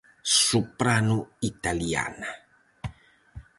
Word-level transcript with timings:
Soprano 0.45 1.17
italiana. 1.51 2.29